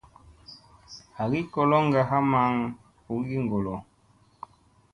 [1.17, 2.51] Hagi koloŋga haa maŋ
[3.05, 3.75] ɓugigolo.